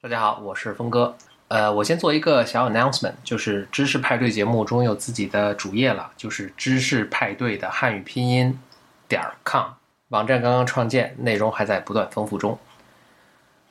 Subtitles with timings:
[0.00, 1.16] 大家好，我是峰哥。
[1.48, 8.56] 呃，我先做一个小 announcement，就是知识派对节目终于有自己的主页了，就是知识派对的汉语拼音
[9.08, 9.64] 点 com
[10.10, 12.56] 网站刚刚创建，内容还在不断丰富中。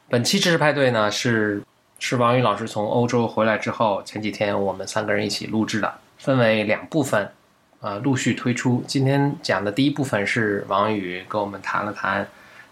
[0.10, 1.64] 本期知识派对呢是
[1.98, 7.32] 是王宇老师从欧洲回来之后，前几天我们三个人一起录制的，分为两部分，
[7.80, 8.84] 呃，陆续推出。
[8.86, 12.28] 今天讲的第一部分是王宇跟我们谈了谈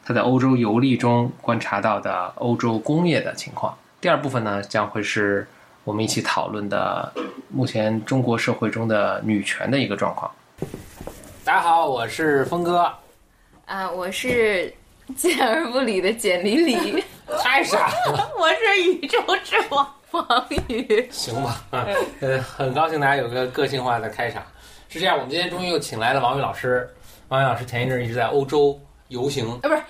[0.08, 3.76] 他在欧洲游历中观察到的欧洲工业的情况。
[4.00, 5.48] 第二部分呢，将会是
[5.84, 7.12] 我们一起讨论的
[7.50, 10.32] 目前中国社会中的女权的一个状况。
[11.44, 12.88] 大家好，我是峰哥。
[13.66, 14.72] 啊，我是
[15.16, 17.04] 见而不理的简里里，
[17.42, 21.10] 太傻了， 我是宇宙之王王宇。
[21.10, 21.88] 行吧，啊，
[22.20, 24.44] 呃，很高兴大家有个个性化的开场。
[24.88, 26.88] 是这样，我们今天终于又请来了王宇老师。
[27.30, 29.82] 王宇老师前一阵一直在欧洲游行，啊，不是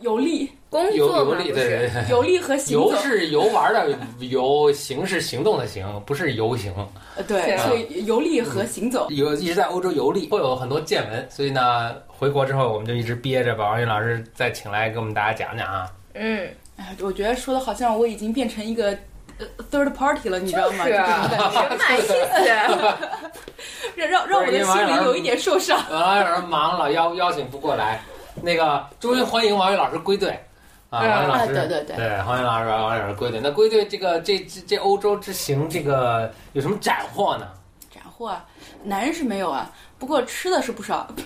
[0.00, 1.92] 游历，工游游作嘛，对对是？
[1.92, 2.10] 对。
[2.10, 6.72] 游历和行走，游是游玩的游，行是行动的行，不是游行。
[7.16, 15.86] 呃对，所以游历和行走，有一直在欧洲游历，会有很多见闻，所以呢，回国之后我们就一直憋着，把王云老师再请来给我们大家讲讲啊。
[16.14, 18.96] 嗯，哎，我觉得说的好像我已经变成一个
[19.38, 20.86] 呃 third party 了，你知道吗？
[20.86, 22.14] 是啊就这种感觉 什么意思？
[23.96, 25.78] 让让让我的心灵有一点受伤。
[25.92, 28.00] 王云老师忙了，邀邀请不过来。
[28.42, 30.30] 那个，终于欢迎王宇老师归队
[30.90, 31.00] 啊！
[31.02, 33.40] 嗯王宇老师，啊对对对对，欢迎老师，王宇老师归队。
[33.42, 37.48] 那归队这个这这这欧洲之行，这个有什么斩获呢？
[37.92, 38.44] 斩获啊，
[38.82, 41.06] 男人是没有啊，不过吃的是不少。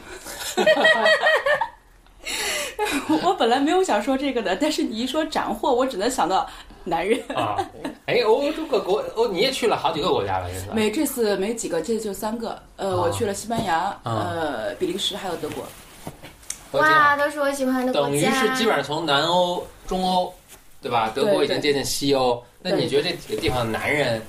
[3.23, 6.49] 我本来没有想说这个的，但是你一说斩获，我只能想到
[6.83, 7.21] 男人。
[7.35, 7.57] 啊，
[8.07, 10.75] 哎，欧洲各国，哦你也去了好几个国家了，现在。
[10.75, 12.59] 没这次没几个，这次就三个。
[12.77, 15.65] 呃，啊我去了西班牙，呃，比利时还有德国。
[16.81, 18.21] 哇，都是我喜欢的国等于。
[18.21, 20.33] 是基本上从南欧、中欧，
[20.83, 21.11] 对吧？
[21.15, 22.43] 德国已经接近西欧。
[22.61, 24.21] 那你觉得这几个地方的男人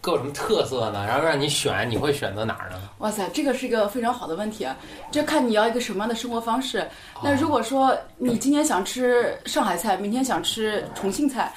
[0.00, 1.04] 各有什么特色呢？
[1.06, 2.76] 然后让你选，你会选择哪儿呢？
[2.98, 4.76] 哇塞，这个是一个非常好的问题啊！
[5.10, 6.80] 这看你要一个什么样的生活方式。
[7.14, 11.52] 哦那如果说你今天想吃上海菜，明天想吃重庆菜，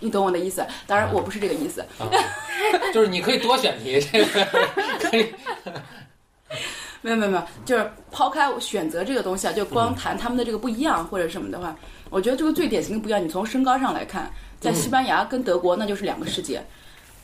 [0.00, 0.66] 你懂我的意思？
[0.86, 1.80] 当然我不是这个意思。
[1.98, 2.08] 啊，
[2.92, 4.44] 就是你可以多选题，这个
[4.98, 5.34] 可以。
[7.02, 11.76] 没有没有没有，就是抛开选择这个东西啊，就光谈他们的这个不一样或者什么的话，
[12.10, 14.30] 我觉得这个最典型的不一样，你从身高上来看，
[14.60, 16.62] 在西班牙跟德国那就是两个世界。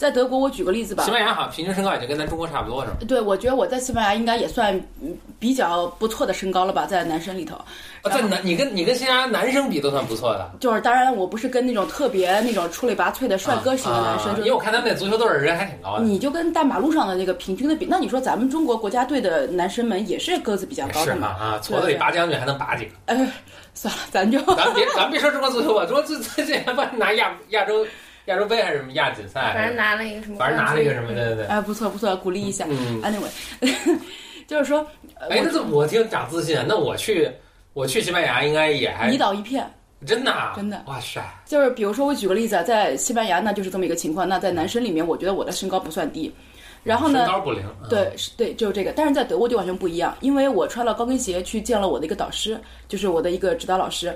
[0.03, 2.97] 在德国，我举个例子吧西，班牙好像平均身高已经跟咱中国差不多，是吧？
[3.07, 7.55] 对我觉得我在西班牙应该也算嗯比较不错的身高了吧，在男生里头。
[7.55, 10.51] 啊，在男你跟你跟西班牙男生比都算不错的。
[10.59, 16.05] 就是当然，我不是跟那种特别那种出类拔萃的帅哥型的男生，因为我看他们那足球队的人还挺高的。
[16.05, 21.33] 你就跟大马路上的那个平均的比，那你说咱们中国国家队的男生们也是个子比较高是的嘛？
[21.35, 22.93] 哈啊，矬子里拔将军还能拔几个？
[23.07, 23.33] 哎，
[23.73, 27.87] 算了，咱就咱别咱别说中国足球吧，中国最最近还帮拿亚亚洲
[28.27, 31.45] 亚洲杯还是什么亚锦赛，反正拿了一个什么，反正拿了一个什么，对对对。
[31.47, 32.65] 哎不错不错，鼓励一下。
[32.69, 33.99] 嗯，Anyway，
[34.47, 34.87] 就是说，
[35.19, 37.31] 呃哎，那这我挺长自信，那我去
[37.73, 39.69] 我去西班牙应该也还迷倒一片。
[40.05, 44.29] 真的啊真的哇塞，就是比如说，我举个例子啊，在西班牙那就是这么一个情况。
[44.29, 46.33] 那在男生里面，我觉得我的身高不算低。
[46.83, 48.91] 然后呢身，高不灵，嗯对，是对，就是这个。
[48.91, 54.13] 但是在德国就完全不一样，因为我穿了高跟鞋去见了我的一个导师，就是我的一个指导老师，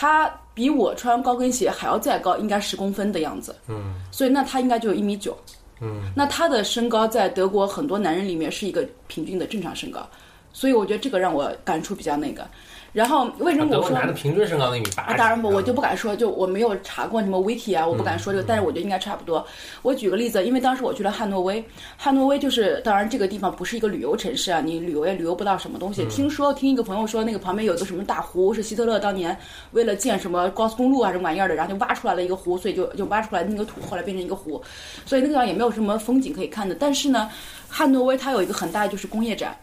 [0.00, 3.52] 他比我穿高跟鞋还要再高，应该十公分的样子。
[3.66, 5.36] 嗯所以那他应该就有一米九。
[5.80, 10.08] 嗯，那他的身高在德国很多男人里面是一个平均的正常身高，
[10.52, 12.46] 所以我觉得这个让我感触比较那个。
[12.92, 19.46] 然后为什么我说男的平均身高一米八啊，当然不，我就不敢说，就我没有查过什么 wiki 啊，我不敢说这个，但是我觉得应该差不多。
[19.82, 21.62] 我举个例子，因为当时我去了汉诺威，
[21.96, 26.04] 汉诺威就是，当然这个地方不是一个旅游城市啊，你旅游也旅游不到什么东西。
[26.06, 29.36] 听说听一个朋友说，那个旁边有个什么大湖，是希特勒当年
[29.72, 34.60] 为了建什么高速公路啊什么玩意儿的，然后就挖出来了一个湖，所以就就挖出来那个土，后来变成一个湖，
[35.04, 36.74] 所以那个地方也没有什么风景可以看的。
[36.74, 37.30] 但是呢，
[37.68, 39.54] 汉诺威它有一个很大的就是工业展。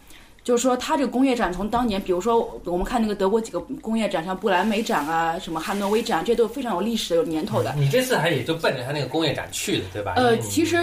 [0.45, 7.73] 就是说，它这个工业展从当年，比如说我们看那个德国几个工业展，像布兰梅展啊、什么汉诺威展，这都非常有历史、有年头的。
[7.75, 10.13] 你这次还也就奔着他那个工业展去的，对吧？
[10.17, 10.77] 呃其实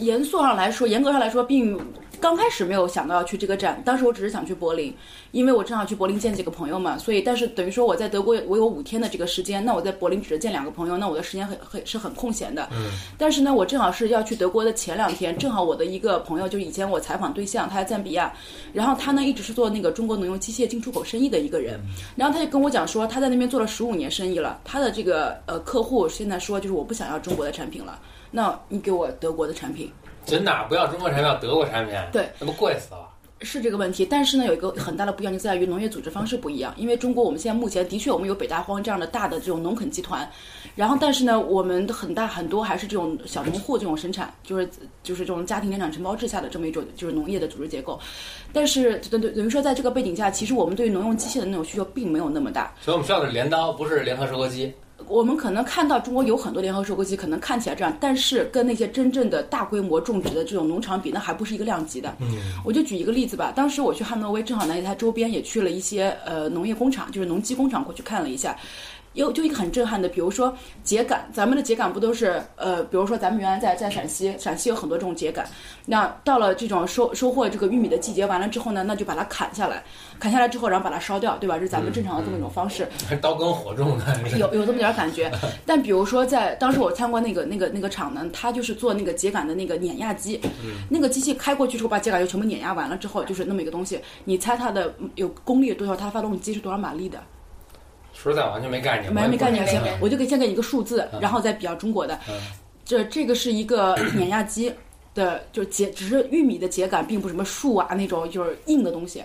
[0.00, 1.78] 严肃上来说，严格上来说，并
[2.20, 4.94] 刚开始没有想到要去这个展，当时我只是想去柏林，
[5.32, 12.68] 因为我正好去柏林见几个朋友嘛，所以但是等于说我在德国我有五天的这个时间，那我在柏林只是见两个朋友，那我的时间很很是很空闲的。
[12.72, 12.90] 嗯。
[13.18, 18.32] 但是呢，我正好是要去德国的前两天，正好我的一个朋友就以前我采访对象，他在赞比亚，
[18.72, 21.80] 然后他呢一直是做那个中国农用机械进出口生意的一个人，
[22.16, 27.98] 然后他就跟我讲说他在那边做了十五年生意了，他的这个呃客户现在说就是我不想要中国的产品了，
[28.30, 29.90] 那你给我德国的产品。
[30.26, 33.08] 真的啊不要中国产品，要德国产品，对，那不贵死了。
[33.42, 36.72] 是这个问题，但是呢，有一个很大的不一样就在于农业组织方式不一样。
[36.78, 40.26] 因为中国我们现在目前的确我们有北大荒这样的大的这种农垦集团，
[40.74, 44.66] 然后但是呢，我们的很大很多还是这种小农户这种生产，就是
[45.02, 48.00] 就是这种家庭联产承包制下的这么一种就是农业的组织结构。
[48.54, 52.72] 但是等等等于说，在这个背景下，其实我们对于农用机械的那种需求并没有那么大。
[52.80, 54.72] 所以我们需要的是镰刀，不是联合收割机。
[55.08, 62.12] 我们可能看到中国有很多联合收割机，可能看起来这样，但是跟那些真正的大规模种植的这种农场比，那还不是一个量级的。
[62.20, 62.28] 嗯，
[62.64, 63.52] 我就举一个例子吧。
[63.54, 68.56] 当时我去汉诺威，正好呢，它周边也去了一些呃农业工厂，就是农机工厂过去看了一下。
[69.16, 70.54] 有就一个很震撼的，比如说
[70.84, 75.44] 秸秆，咱们的秸秆不都是呃，比如说咱们原来在在陕西，陕西有很多这种秸秆，
[75.86, 79.82] 那到了这种收收获这个玉米的季节完了之后呢，那就把它砍下来，
[80.20, 81.56] 砍下来之后然后把它烧掉，对吧？
[81.56, 82.86] 这是咱们正常的这么一种方式。
[83.20, 85.32] 刀耕火种的，有有这么点感觉。
[85.66, 90.40] 但比如说在当时我参观那个那个那个厂呢，它就是做那个秸秆的那个碾压机，
[90.88, 93.98] 那个机器开过去之后把秸秆就全部碾压完了之后，就是那么一个东西。
[94.24, 95.96] 你猜它的有功率多少？
[95.96, 97.18] 它发动机是多少马力的？
[98.16, 99.66] 说实在完全没概念，没没概念。
[99.66, 102.18] 行，我就给先给你一个数字，然后再比较中国的。
[102.84, 104.72] 这这个是一个 碾压机
[105.14, 109.22] 的，就是秸，只是玉米的秸秆，并不是什么树啊那种就是硬的东西。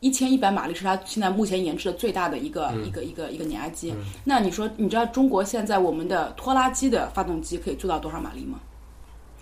[0.00, 3.94] 一千一百马力是它现在目前研制的最大的一个一个一个一个碾压机。
[4.24, 8.58] 那你说，你知道中国现在我们的拖拉机的发动机可以做到多少马力吗？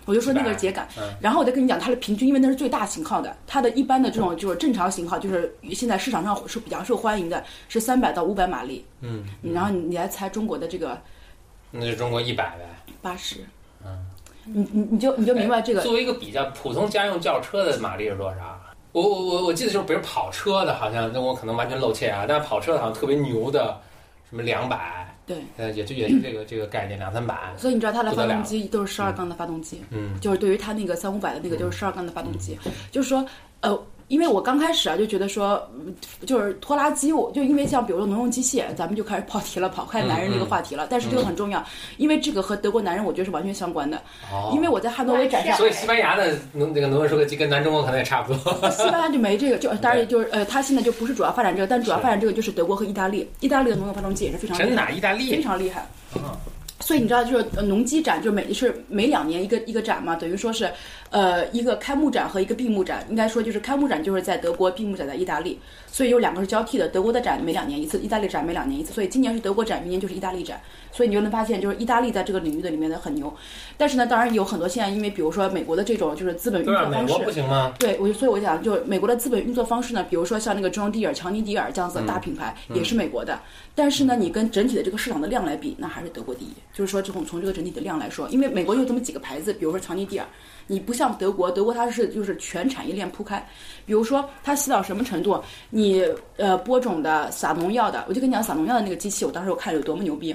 [0.09, 0.83] 我就说那个秸秆，
[1.21, 8.83] 然后我再跟你讲它的平均，因为那是最大型号的，它的一般的这种就是正常型号，就是现在市场上是比较受欢迎的，是三百到五百马力。
[9.03, 10.99] 嗯，然后你来猜中国的这个，
[11.71, 13.45] 那就中国一百呗，八十。
[13.85, 14.07] 嗯，
[14.47, 15.83] 你你你就你就明白这个。
[15.83, 18.59] 作为一个比较普通家用轿车的马力是多少？
[18.93, 23.79] 我我我我记得就是比如跑车的，好像那我可能完全露怯啊，但是跑车的好像特别牛的，
[24.31, 25.15] 什么两百。
[25.29, 27.37] 对，呃，也就也是这个这个概念，两三百。
[27.57, 32.59] 所以你知道它的发动机都是十二缸的发动机，嗯，就是对于它那个三五百的那个就是十二缸的发动机，
[32.91, 33.25] 就是说，
[33.61, 33.81] 呃。
[34.09, 35.63] 因为我刚开始啊就觉得说，
[36.27, 40.87] 就是拖拉机，我就因为像比如说农用机械，咱们就开始跑题了，跑开男人这个话题了。
[40.91, 41.63] 但是这个很重要，
[41.99, 43.99] 因为这个和德国男人我觉得是完全相关的。
[44.33, 44.51] 哦。
[44.55, 48.71] 因为我在汉诺威展上，所以西班牙的农那个农业收割机跟咱中国可能也差不多。
[48.71, 53.29] 西班牙就没这个，就当然就是呃，他现在就不是主要发展这个，但主要发展这个就是德国和意大利。
[53.41, 55.87] 意大利的农用发动机也是非常真的，意大利非常厉害。
[56.81, 60.71] 所以你知道，就是农机展，就是每是每两年一个一个展嘛，等于说是，
[61.11, 63.05] 呃，一个开幕展和一个闭幕展。
[63.09, 66.89] 应该说就是开幕展就是在德国，闭幕展在意大利，所以有两个是交替的。
[66.89, 68.93] 德国的展每两年一次，意大利展每两年一次。
[68.93, 70.61] 所以今年是德国展，明年就是意大利展。
[70.91, 73.33] 所以你就能发现，就是意大利在这个领域的里面的很牛。
[73.77, 77.73] 但是呢，当然有很多现在因为比如说美国的这种就是资本运作方式，美国不行吗？
[77.79, 83.39] 对，我就所以我想，就美国的资本运作方式呢，比如说像那个 John Deere、强尼迪尔这样子的大品牌，也是美国的。
[83.75, 86.53] 但是呢，你跟整体的这个市场的量来比，那还是德国第一。
[86.73, 90.27] 就是说，这种从这个整体的量来说，因为美国有这么几个牌子，比如说强尼迪尔，
[90.69, 93.45] 你不像德国，德国它是就是全产业链铺开。
[93.85, 96.05] 比如说它细到什么程度，你
[96.37, 100.33] 呃播种的、撒农药的，我就跟你讲撒农药的那个机器，我当时我看有多么牛逼。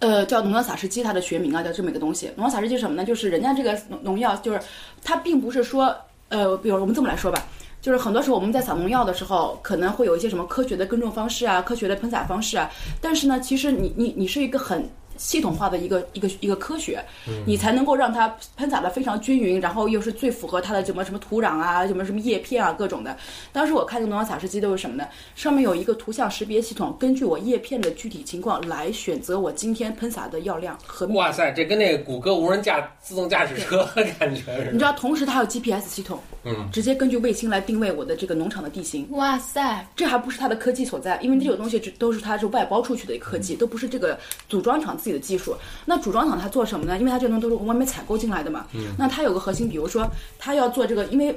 [0.00, 2.28] 呃，叫农药撒施机，它的学名啊叫这么一个东西。
[2.36, 3.04] 农药撒施机什么呢？
[3.04, 4.60] 就是人家这个农农药，就是
[5.02, 5.96] 它并不是说
[6.28, 7.46] 呃，比如我们这么来说吧。
[7.80, 12.70] 就是很多时候我们在撒农药的时候，可能会有一些什么科学的耕种方式啊，科学的喷洒方式啊。
[13.00, 17.04] 但是呢，其实你你你是一个很系统化的一个一个一个科学，
[17.46, 23.16] 你才能够让它喷洒的非常均匀，然后又是最符合它的什么什么土壤啊，什么什么叶片啊各种的。
[23.52, 25.06] 当时我看那个农药撒施机都是什么呢？
[25.34, 31.06] 上面有一个图像识别系统，根据我叶片的具体情况来选择我今天喷洒的药量和。
[31.08, 33.84] 哇塞，这跟那个谷歌无人驾自动驾驶车
[34.18, 34.72] 感觉似的。
[34.72, 36.18] 你知道，同时它有 GPS 系统。
[36.44, 39.06] 嗯，直接根据卫星来定位我的这个农场的地形。
[39.12, 45.54] 哇塞，这还不是它的科技所在，因为这种东西都是它是外包出去的科技，都不是这个组装厂自己的技术。
[45.84, 46.96] 那组装厂它做什么呢？
[46.98, 48.66] 因为它这东西都是从外面采购进来的嘛。
[48.72, 48.94] 嗯。
[48.96, 51.36] 那它有个核心，比如说它要做这个，因 为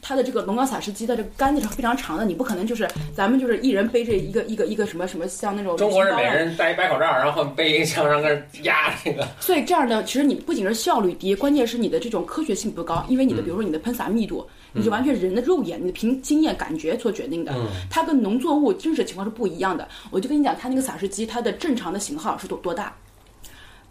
[0.00, 5.76] 它的这个龙岗撒施机的这个杆子是非常长的，你不可能就是咱们就是一人背着一个一个一个什么什么像那种。
[5.76, 9.28] 中国人每人戴一白口罩，然后背一个枪，上跟压那个。
[9.38, 14.46] 所以这样的其实你不仅是效率低，关键是你的这种科学性不高，因为你的比如说你的喷洒密度。
[14.74, 17.52] 你就完全人的肉眼，你的凭经验感觉所决定的，
[17.90, 19.86] 它跟农作物真实情况是不一样的。
[20.10, 22.90] 我就跟你讲，它那个撒施机，它的正常的型号是多多大？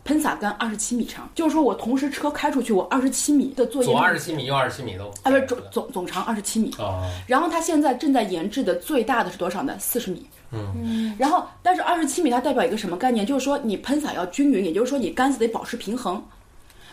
[0.03, 6.73] 喷洒杆二十七米长，就是说我同时车开出去，我二十七米的作业，左二十七米，又二十七米都，啊不是总总总长二十七米。
[6.79, 7.07] 哦。
[7.27, 9.75] 然后它现在正在研制的最大的是多少呢？
[9.79, 10.25] 四十米。
[10.51, 11.15] 嗯。
[11.17, 13.25] 然后，但是二十七米它代表一个什么概念？
[13.25, 16.21] 就是说你喷洒要均匀，也就是说你杆子得保持平衡。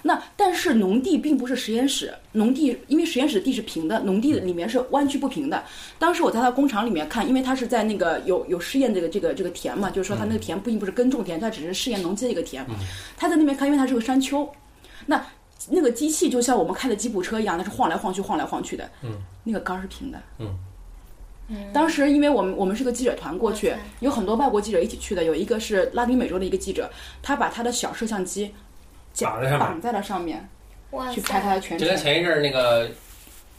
[0.02, 5.62] 那但是农地并不是实验室，农地因为实验室地是平的，农地里面是弯曲不平的。
[5.98, 12.64] 当时我在他工厂里面看，因为他是在那个有有试验这个这个这个田嘛，就是说他那个田并不是耕种田，他只是试验农机的一个田。
[13.16, 14.48] 他在那边看，因为它是个山丘，
[15.06, 15.24] 那
[15.68, 18.88] 那个机器就像我们开的吉普车一样，它是晃来晃去、晃来晃去的。
[19.02, 20.20] 嗯，那个杆儿是平的。
[20.38, 20.56] 嗯。
[21.72, 25.24] 当时，因为我们我们是个记者团过去，有很多外国记者一起去的。
[25.24, 26.90] 有一个是拉丁美洲的一个记者，
[27.22, 28.52] 他把他的小摄像机
[29.24, 30.48] 绑在上面绑在了上面，
[31.14, 31.96] 去拍他，的全程就跟。
[31.96, 32.88] 前一阵儿那个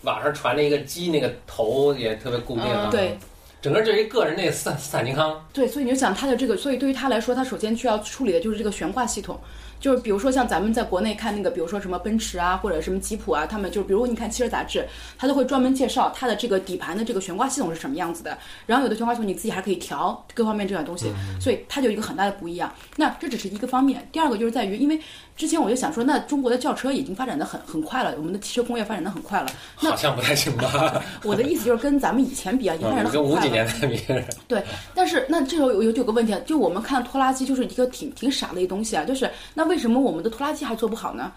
[0.02, 2.90] 网上传了一个鸡，那个头也特别固定啊。
[2.90, 3.18] 嗯对，
[3.62, 9.40] 整个就是一个人那个斯坦斯坦尼康，对，所以你就想他的这个，所以对于他来说，他首先需要处理的就是这个悬挂系统。
[9.80, 18.38] 就是比如说像咱们在国内看那个，比如说什么奔驰啊，或者什么吉普啊，他们就比如你看汽车杂志，它都会专门介绍它的这个底盘的这个悬挂系统是什么样子的。
[18.66, 22.74] 然后有的悬挂系统你自己还可以调各方面这样东西，所以它就有一个很大的不一样。
[22.96, 25.00] 那这只是一个方面，第二个就是在于，因为
[25.36, 29.50] 之前我就想说，那中国的轿车已经发展的很很快了，我们的汽车工业发展的很快了。
[29.82, 31.02] 那好像不太行吧？
[31.24, 33.32] 我的意思就是跟咱们以前比啊，已经发展的很快了。
[33.32, 41.32] 跟五几年代比，对，但是那这时候有有个问题啊，就我们看拖拉机就是一个挺挺傻的一个东西啊，就是那为什么我们的拖拉机还做不好呢？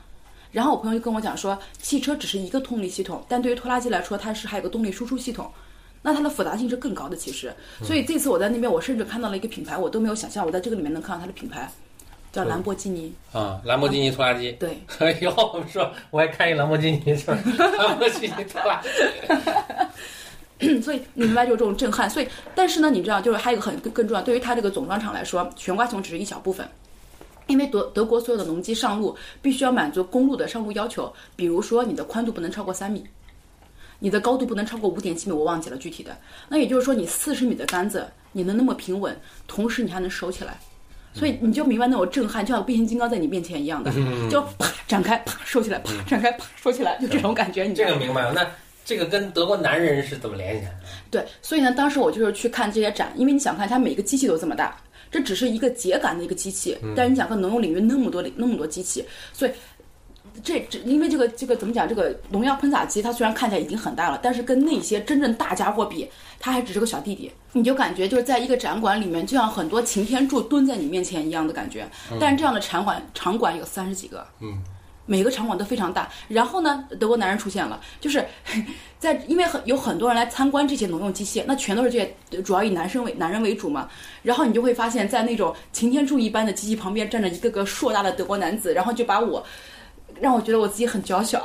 [0.50, 5.50] 然后我朋友就跟我讲说，汽车只是一个动力系统，但对于拖拉机来说，它是还有个动力输出系统。
[6.00, 7.52] 那它的复杂性是更高的，其实。
[7.82, 11.70] 所以这次我在那边，我甚至看到了一个品牌，我都没有想象我在这个里面能看到它的品牌，
[12.32, 13.12] 叫兰博基尼。
[13.32, 14.50] 啊，兰博基尼拖拉机。
[14.52, 17.38] 对，哎呦，我说我还看一兰博基尼，是吧
[17.78, 18.88] 兰博基尼拖拉机。
[20.80, 22.08] 所以你明白就是这种震撼。
[22.08, 26.68] 所以，但是呢，你知道，就是还有一个很更更重要，对于它这个总装厂来说，悬挂系统只是一小部分。
[27.46, 33.04] 因为德德国所有的农机上路必须要满足公路的上路要求，比如说你的宽度不能超过三米，
[33.98, 36.16] 你的高度不能超过五点七米，我忘记了具体的。
[36.48, 40.58] 那也就是说，你四十米的杆子你能那么平稳，同时你还能收起来，
[41.14, 43.92] 所以你就明白那种震撼，就像变形金刚在你面前一样的，
[44.30, 47.74] 就啪展开，啪收起来，啪展开，啪收起来，就这种感觉，你？
[47.74, 48.32] 这个明白了。
[48.32, 48.46] 那
[48.84, 50.72] 这个跟德国男人是怎么联系的？
[51.10, 54.76] 对，所以呢，当时我就是去看这些展，因为你想看，它每个机器都这么大，
[55.12, 59.52] 这只是一个秸秆的一个机器，但是你想看农用领域那么多那么多机器，所以
[60.42, 66.08] 这这因为这个这个怎么讲，这个农药喷洒机它虽然看起来已经很大了，但是跟那些真正大家伙比，
[66.40, 67.30] 它还只是个小弟弟。
[67.52, 71.86] 你就感觉就是在一个展馆里面，就像很多擎天柱蹲在你面前一样的感觉。
[72.18, 74.58] 但是这样的场馆场馆有三十几个，嗯。
[75.12, 78.24] 每个场馆都非常大，然后呢，德国男人出现了，就是
[78.98, 83.90] 在因为很有很多人来参观这些农用机械，那全都是这些主要以男生为男人为主嘛，
[84.22, 89.44] 然后你就会发现，在那种擎天柱一般的机器旁边站着一个个硕大的德国男子，然后就把我
[90.22, 91.40] 让我觉得我自己很娇小，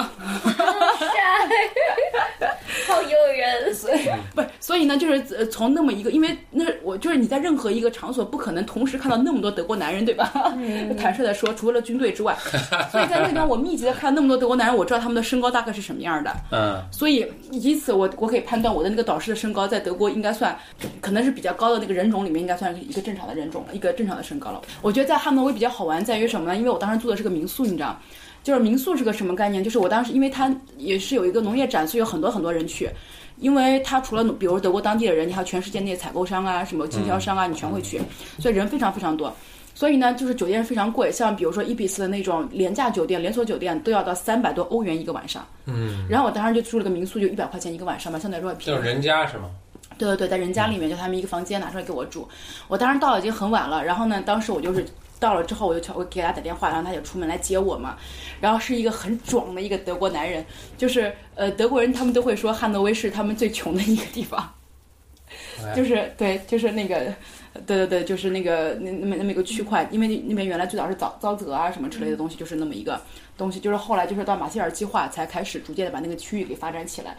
[2.86, 3.74] 好诱人。
[3.74, 10.31] 所以不是，所以呢，就是呃从那么一个，因为那我就是你在任何一个场所不可能同时看到那么多德国男人，对吧？
[11.00, 12.36] 坦率的说，除了军队之外，
[12.91, 16.31] 所以在那边我密集的看那么多德国男人，我知道他们的身高大概是什么样的。
[16.51, 20.55] 嗯，所以以此我我可以判断我的那个导师的身高在德国应该算
[21.01, 24.62] 可能是比较高的那个人种里面应该算是一个正常的人种了，一个正常的身高了。
[24.81, 26.55] 我觉得在汉诺威比较好玩在于什么呢？
[26.55, 27.98] 因为我当时住的是个民宿，你知道。
[28.48, 29.62] 就是民宿是个什么概念？
[29.62, 32.89] 就是我当时，因为它也是有一个农业展，所以有很多很多人去。
[33.39, 38.01] 因为它除了比如德国当地的人，你还有全世界那些采购商啊、什么经销商啊，你全会去，
[38.39, 39.36] 所以人非常非常多。
[39.75, 45.46] 所以呢，就是酒店非常贵，像比如说伊比斯的那种廉价酒店、连锁酒店都要到三百多欧元一个晚上。
[45.66, 48.88] 嗯，然后我当时就住了个民宿，就一百块钱一个晚上吧，相对来说还便宜就是。
[48.88, 49.50] 人家是吗？
[49.98, 52.25] 对对对，在人家里面就他们一个房间拿出来给我住。
[52.68, 54.86] 我当时到了已经很晚了，然后呢，当时我就是
[55.19, 57.97] 到了之后，我就敲我给他打电话，然后他就出门来接我嘛。
[58.39, 60.45] 然后是一个很壮的一个德国男人，
[60.77, 64.53] 就是呃德国人他们都会说汉诺威是他们最穷的一个地方，
[65.75, 67.13] 就是对，就是那个。
[67.65, 73.01] 对对对，就是那个那那么那么一个区块，因为那边原来最早是沼沼泽啊什么之类的东西，就是那么一个
[73.36, 77.17] 东西，就是后来就是到马歇尔计划才开始逐渐的把那个区域给发展起来。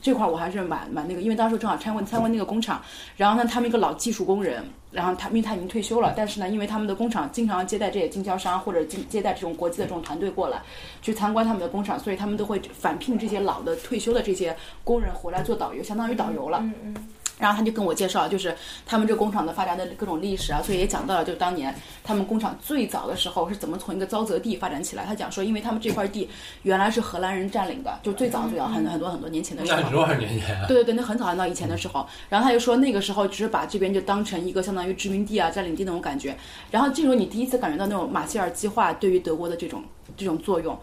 [0.00, 2.80] 这块我还是蛮蛮那个，因为当时正好参观参观那个工厂，
[3.16, 4.62] 然后呢，他们一个老技术工人，
[4.92, 10.62] 然后他因为他已经退休了，但是呢，因为他们的工厂经常接待这些经销商或者接接待这种国际的这种团队过来
[11.02, 16.60] 去参观他们的工厂，所以他们都会返聘这些老的退休的这些工人回来做导游，相当于导游了。
[16.62, 16.96] 嗯嗯，
[17.40, 18.54] 然后他就跟我介绍，就是
[18.86, 25.04] 他们这个工厂的发展的各种历史啊，所以也讲到了，就是当年他们工厂最早的时候是怎么从一个沼泽地发展起来。
[25.04, 26.28] 他讲说，因为他们这块地
[26.62, 29.80] 原来是荷兰人占领的，就最早最早很很多很多年前的时候。
[29.80, 30.66] 那多少年前啊？
[30.68, 36.36] 对对对，那很早很早以前的时候，然后他就说那个时候只是把这边就当成一个相当于殖民地啊、占领地那种感觉。
[36.70, 39.82] 然后这时候你第一次感觉到那种马歇尔计划对于德国的这种
[40.16, 40.78] 这种作用。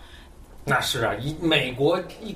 [0.66, 2.36] 那是啊，一美国一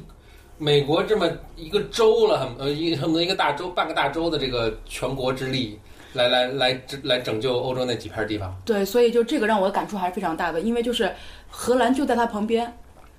[0.61, 5.79] 美国这么一个州了，呃一恨不得一个大州、半个大州的这个全国之力，
[6.13, 8.55] 来来来来拯救欧洲那几片地方。
[8.63, 11.11] 对，所以就这个让我的感触还是非常大的，因为就是
[11.49, 12.71] 荷兰就在它旁边，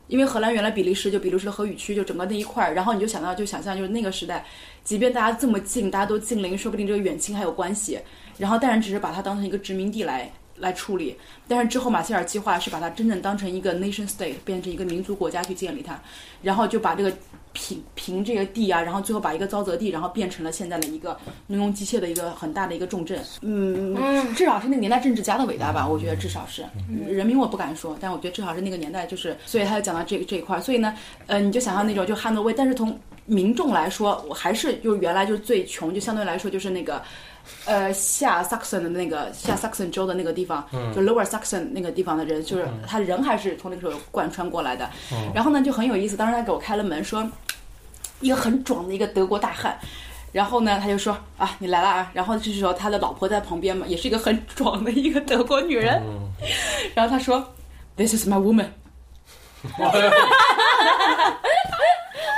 [0.06, 4.46] 因为荷兰原来比利时就比利时的荷语区就整个那一块儿，然后你就想到就想象就是那个时代，
[4.84, 7.98] 即便大家这么近，大家都近邻，说不定这个远亲还有关系，
[8.38, 11.16] 然后但是只是把它当成一个殖民地来来处理。
[11.48, 16.00] 但是之后马歇尔计划是把它真正当成一个 nation state，变成一个民族国家去建立它，
[16.40, 17.12] 然后就把这个
[17.52, 21.18] 平平这个地啊，然后最后把一个沼泽地，然后变成了现在的一个
[21.48, 23.20] 农用机械的一个很大的一个重镇。
[23.42, 26.64] 嗯，至少是那个年代政治家的伟大吧，我觉得至少是。
[27.06, 30.60] 人民我不敢说，但我觉得至少是那个年代，就是所以他就讲到这个这一块儿。
[30.60, 30.94] 所以呢，
[31.26, 37.02] 呃，你就想象那种就汉诺威，但是从民众来说，我还是就是原来就是最穷，就相对来说就是那个。
[37.64, 44.90] 呃，下萨克森的那个下萨克森州的那个地方，就 Lower Saxon 那个地方的人，就是他人还是从那个时候贯穿过来的。
[45.34, 46.16] 然后呢，就很有意思。
[46.16, 47.28] 当时他给我开了门，说
[48.20, 49.78] 一个很壮的一个德国大汉。
[50.32, 52.10] 然后呢，他就说啊，你来了啊。
[52.14, 56.02] 然后这时候他的老婆在旁边嘛，也是一个很壮的一个德国女人。
[56.94, 57.46] 然后他说
[57.96, 58.68] ，This is my woman。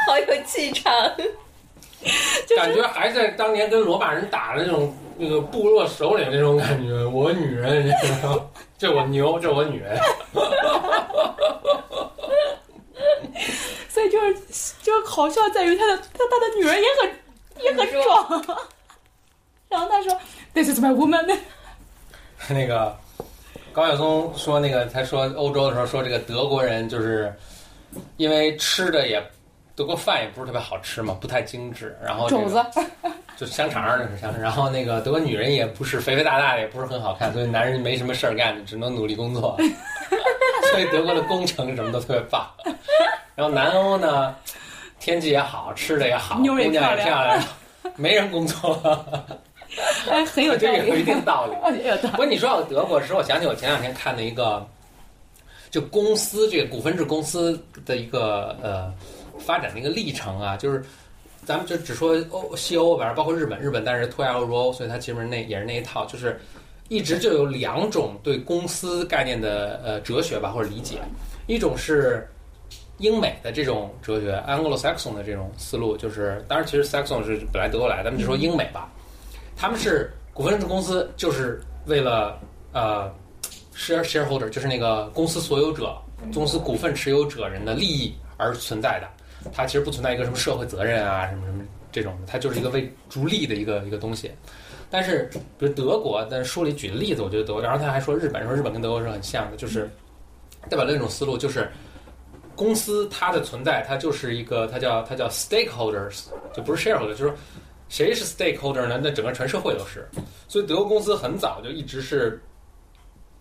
[0.07, 0.93] 好有气场。
[2.57, 7.05] 感觉还在当年跟罗马人打的那种那个部落首领那种感觉。
[7.07, 7.93] 我女人，
[8.79, 9.99] 这 我牛，这我女人。
[13.89, 17.09] 所以就是就好笑在于他的他他的女人也很
[17.65, 18.45] 也很壮。
[19.69, 20.13] 然后他说
[20.53, 21.39] ：“This is my woman。”
[22.51, 22.97] 那个
[23.73, 27.33] 高晓松说，那个他说欧洲的时候说这个德国人就是
[28.17, 29.23] 因为吃的也。
[29.77, 31.97] 德国饭也不是特别好吃嘛，不太精致。
[32.01, 32.65] 然后肘子，
[33.37, 34.41] 就香肠那是香肠。
[34.41, 39.57] 然后那个德国女人也不是肥肥大大的，也不是很好看，所以男人没什么事儿干，只能努力工作。
[40.71, 42.49] 所以德国的工程什么都特别棒。
[43.35, 44.33] 然后南欧呢，
[45.01, 47.43] 天气也好，吃的也好，姑娘也漂亮，
[47.97, 48.81] 没人工作。
[50.09, 51.57] 哎，很有这也有一定道理。
[52.11, 54.65] 不过你说到德国，时候我想起我前两天看的一个，
[55.69, 58.95] 就公司这个股份制公司的一个呃。
[59.39, 60.83] 发展的一个历程啊，就是
[61.45, 66.41] 咱们就只说欧西欧，反正包括日本，日本但是脱亚入欧，所以它其实那也是那一套，就是
[66.89, 70.99] 一直就有两种对公司概念的呃哲学吧或者理解，
[71.47, 72.27] 一种是
[72.99, 78.89] 英美的这种哲学，Anglo-Saxon 的这种思路，就是当然其实 Saxon 是本来德国来，咱们就说英美吧，
[79.57, 82.39] 他们是股份制公司，就是为了
[82.73, 83.13] 呃
[83.75, 85.97] share shareholder，就是那个公司所有者、
[86.33, 89.09] 公司股份持有者人的利益而存在的。
[89.53, 94.31] 它其实不存在一个什么社会责任啊，什么什么这种的，它就是一个为逐利的一个一个东西。
[94.91, 95.29] 但是，
[95.59, 99.91] 比如德国，在书里举的例子，我觉得德国，然后他还说日本，说日本跟德国是很像的，就是
[100.69, 101.69] 代表了一种思路，就是
[102.55, 107.35] 公司它的存在，它就是一个，它叫它叫 stakeholders，就不是 shareholder，就是
[107.89, 109.01] 谁是 stakeholder 呢？
[109.03, 110.09] 那整个全社会都是。
[110.47, 112.41] 所以德国公司很早就一直是，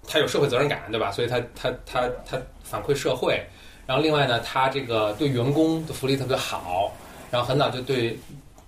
[0.08, 1.12] 它有社会责任感，对吧？
[1.12, 3.46] 所以它它它它反馈社会。
[3.86, 6.92] 然后另外呢，他这个对员工的福利特别好，
[7.30, 8.18] 然后很早就对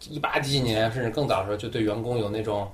[0.10, 2.70] 一八几几年甚至更早的时候就对员工有那种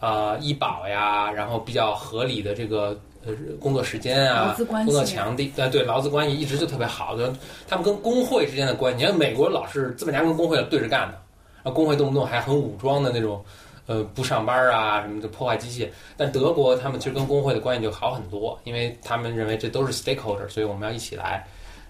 [0.00, 7.30] 啊医保呀，然后比较合理的这个呃工作时间啊，工作强地呃对劳资关系一直就特别好就，
[7.68, 11.20] 他们跟工会之间的关系，你看美国老是资本家跟工会对着干的，
[11.62, 13.44] 啊工会动不动还很武装的那种
[13.86, 21.46] 呃不上班啊什么的破坏机械，但德国他们其实跟工会的关系就好很多，因为他们认为这都是 stakeholder，所以我们要一起来。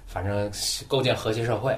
[0.06, 0.50] 反正
[0.86, 1.76] 构建和谐社会。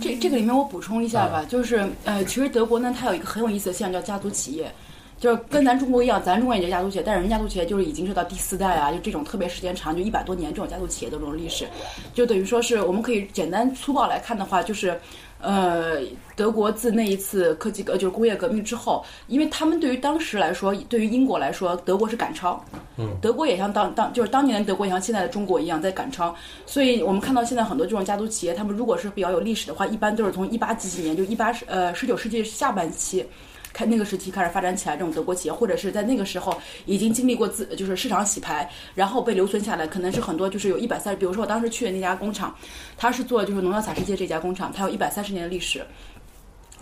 [0.00, 4.72] 这这个里面我补充一下吧，就是呃，其实德国呢，它有一个很有意思的现象叫家族企业，
[5.18, 11.66] 就是跟咱中国一样，咱中国也叫家族企业，但是人家族企业就是已经是到第四代啊，就这种特别时间长，就一百多年这种家族企业的这种历史，
[12.14, 14.98] 就等于说是我们可以简单粗暴来看的话，就是。
[15.42, 16.00] 呃，
[16.36, 22.64] 德国自那一次科技革就是工业革命之后，因为他们对于当时来说，对于英国来说，德国是赶超。
[22.96, 26.34] 嗯，德国也像当当就是当年的德国，也像现在的中国一样在赶超。
[26.64, 33.26] 所以我们看到现在很多这种家族企业，他们如果是比较有历史的话，一般都是从一八几几年，就一八呃十九世纪下半期。
[33.72, 36.56] 开那个时期开始发展起来，这种德国企业，或者是在那个时候
[36.86, 42.54] 已经经历过自就是市场洗牌，然后被留存下来，可能是很多就是有一百三，比如说我当时去的那家工厂，
[42.96, 45.84] 它是做就是农药洒世界这家工厂，它有一百三十年的历史，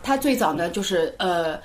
[0.03, 1.59] 它最早呢就是呃。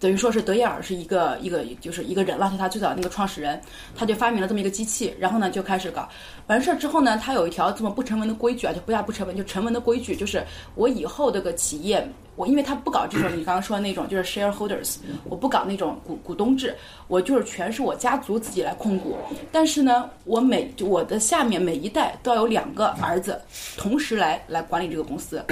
[0.00, 3.60] 等于说是德耶尔是一个一个就是一个人了，是他最早那个创始人，
[3.96, 6.08] 他就发明了这么一个机器，然后呢就开始搞
[6.46, 10.42] 完事儿之后呢，他有一条这么不成文的规矩啊，就不要不成文，就成文的规矩，就是
[10.76, 12.06] 我以后这个企业，
[12.36, 16.76] 我因为他不搞这种你刚刚说的那种就是 shareholders，我不搞那种股股东制，
[17.08, 19.16] 我就是全是我家族自己来控股，
[19.50, 23.40] 但是呢，我每我的下面每一代都要有两个儿子
[23.76, 25.44] 同时来来管理这个公司。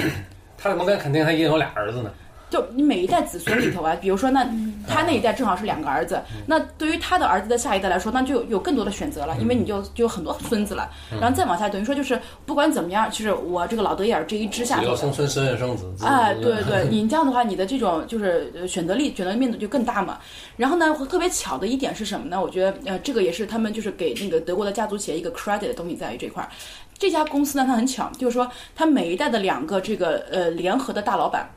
[0.57, 2.11] 他怎么敢肯定他一定有俩儿子呢？
[2.49, 4.47] 就你每一代子孙里头啊，比如说那
[4.87, 16.05] 他那一代正好是两个儿子，那对于他的儿子的下一代来说，那就有有更多的选择了，因为你就就有很多孙子了，然后再往下，等于说就是不管怎么样，就是我这个老德眼儿这一支下头子孙孙孙孙生子。
[16.05, 20.17] 哎，对对对， 你这样的话，你的这种就是呃选择力、选择面度就更大嘛。
[20.55, 22.41] 然后呢，特别巧的一点是什么呢？
[22.41, 26.49] 我觉得呃，这个也是他们就是给那个德国的家族企业一个 credit 的东西在于这块儿。
[26.97, 31.47] 这家公司呢，它很巧，就是说它每一代的两个这个呃联合的大老板，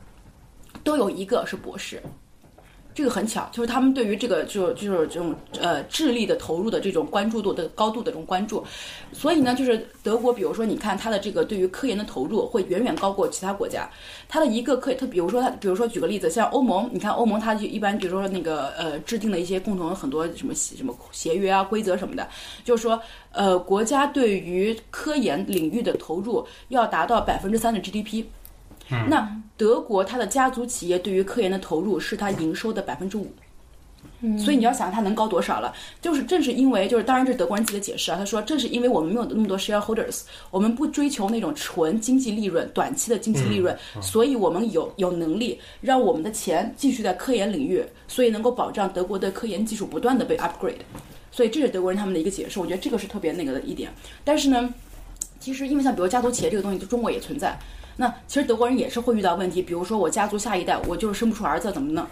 [0.83, 2.01] 都有一个是博士。
[2.93, 8.61] 这个很巧，就是他们对于这个就就是这种呃智力的投入的这种关注度的高度的这种关注，
[9.13, 13.89] 所以呢，就是德国，比如说你看它的这个对于科研的投入会远远高过其他国家。
[14.27, 22.27] 它的一个科，它比如说它，比如说举个例子，像欧盟，你看欧盟它就一般，比如说那个呃制定的一些共同很多什么什么协约啊、规则什么的，
[22.65, 28.25] 就是说呃国家对于科研领域的投入要达到百分之三的 GDP。
[29.09, 33.31] 那德国它的家族企业对于科研的投入是它营收的百分之五，
[34.37, 35.73] 所以你要想它能高多少了？
[36.01, 50.81] 就是正是因为就是当然这是德国人自己的解释啊，他说正是因为我们没有那么多 shareholders，我们不追求那种纯经济利润、短期的经济利润，所以我们有有能力让我们的钱继续在科研领域，所以能够保障德国的科研技术不断的被 upgrade。
[51.31, 53.89] 所以这是德国人他们的一个解释，我觉得这个是特别那个的一点。
[54.23, 54.73] 但是呢，
[55.39, 57.57] 其实因为像比如家族企业这个东西，就中国也存在。
[57.97, 62.05] 那其实德国人也是会遇到问题，比如说我家族下一代我就是生不出儿子怎么弄，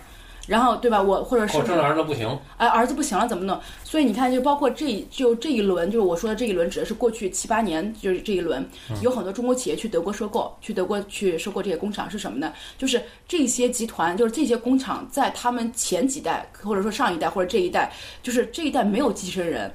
[0.45, 1.01] 然后对吧？
[1.01, 3.59] 我或者是我生儿子不行，哎儿子不行了怎么弄？
[3.83, 8.67] 所以你看，就包括这就这一轮，就是我说的这一轮指的是过去七八年，就是这一轮
[9.01, 12.53] 有很多中国企业去德国收购，去德国去收购这些工厂是什么呢？
[12.77, 19.71] 就是这些集团，就是这些工厂在他们前几代或者说上一代或者这一代，就是这一代没有继承人。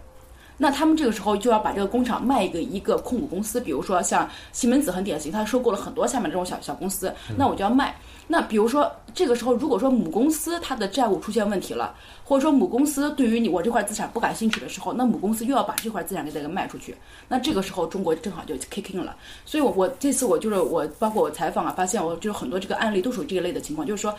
[0.57, 7.95] 那他们这个时候就要把这个工厂卖给一个控股公司，比如说像西门子很典型，他收购了很多下面这种小小公司，那我就要卖。
[8.26, 16.96] 那比如说这个时候，如果说母公司它的债务出现问题了，或者说母公司对于你我这块资产不感兴趣的时候，那母公司又要把这块资产给它给卖出去，
[17.28, 19.14] 那这个时候中国正好就 kick in 了。
[19.44, 24.14] 所以，我我这次我就是我包括我采访啊，发现我就是很多这个案例都属于这一类的情况，就是说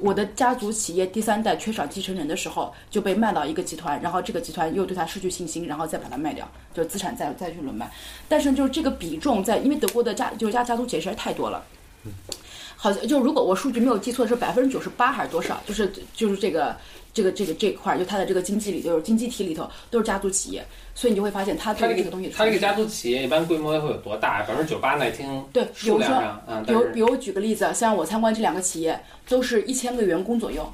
[0.00, 7.90] 我的家族企业第三代缺少继承人的时候，就被卖到一个集团，然后这个集团又对它失去信心，然后再把它卖掉，就是资产再再去轮卖。
[8.26, 11.62] 但是就是这个比重在，因为德国的家就是家家族企业实在太多了。
[12.82, 15.62] 好像就如果我数据没有记错是百分之九十八还是多少？
[15.66, 16.74] 就是就是这个
[17.12, 20.64] 这个这个这块儿，就它的这个经济里就是经济体里头都是家族企业，
[20.94, 24.42] 所以你就会发现它它这对这个东西，它这个家族企业一般规模会有多大？
[24.44, 30.66] 百分之九八那听对，比数如说量上，嗯，比如比如举个例子，像我参观这两个企业，都是一千个员工左右，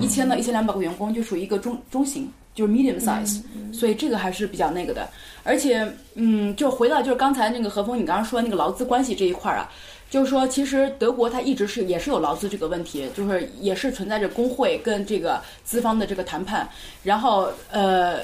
[0.00, 3.40] 一千到一千两百个员工，就属于一个中中型，就是 medium size，、
[3.72, 5.08] 所以这个还是比较那个的。
[5.44, 9.70] 而且，嗯，就回到就是刚才那个何峰你刚刚说那个劳资关系这一块儿啊，
[10.10, 16.68] 就是说其实德国它一直是也是有劳资这个问题，就是也是存在着工会跟这个资方的这个谈判，
[17.04, 18.18] 然后呃，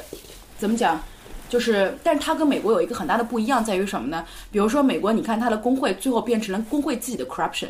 [0.59, 1.01] 怎么讲？
[1.49, 4.25] 就是，但是它跟美国有一个很大的不一样，在于什么呢？
[4.51, 7.69] 比如说美国，你看它的工会最后变成了工会自己的 corruption，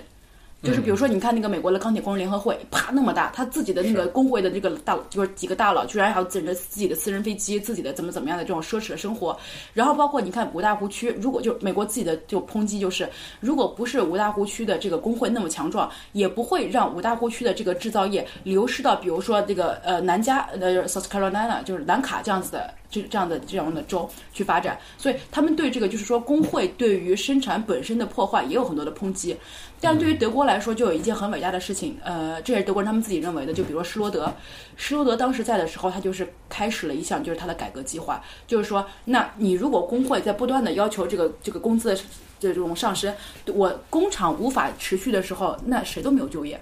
[0.64, 9.36] 就是比如说，你看那个美国的钢铁工人联合会，啪那么大，他自己的那个工会的这个大，就是几个大佬，居然还有自己的自己的私人飞机，自己的怎么怎么样的这种奢侈的生活。
[9.74, 13.06] 然后包括你看五大湖区，如果就美国自己的就抨击就是，
[13.40, 22.72] 如果不是五大湖区的这个工会那么强壮，也不会让五大湖区的这个制造业流失到比如说这个呃南加呃 South Carolina 就是南卡这样子的。
[23.02, 29.36] 这这样的这样的州去发展，所以他们对这个就是说工会对于生产本身的破坏也有很多的抨击。
[29.80, 33.52] 但对于德国来说，就有一件很伟大的事情，呃，这也是德国人他们自己认为的。
[33.52, 34.32] 就比如说施罗德，
[34.76, 42.00] 施罗德当时在的时候，他就是开始了一项就是他的改革计划，就是说，那你如果工会在不断的要求这个这个工资的
[42.40, 43.14] 这种上升，
[43.46, 46.58] 我工厂无法持续的时候，那谁都没有就业。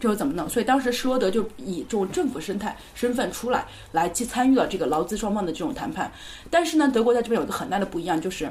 [0.00, 0.48] 这又怎么弄？
[0.48, 6.10] 所以当时施罗德就以这种政府生态身份出来，来去参与了这个劳资双方的这种谈判。
[6.50, 8.50] 但是呢，德国在这边有一个很大的不一样，就是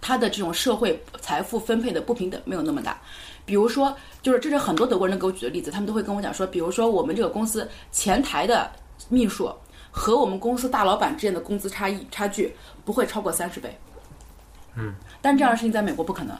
[0.00, 3.00] 它的这种社会财富分配的不平等没有那么大。
[3.46, 8.68] 比如说，就是这是很多德国人给我举的例子，他们都会跟我讲说，比如说我们这个公司前台的
[9.08, 9.48] 秘书
[9.90, 12.52] 和我们公司大老板之间的工资差异差距
[12.84, 13.78] 不会超过三十倍。
[14.76, 16.36] 嗯，但这样的事情在美国不可能。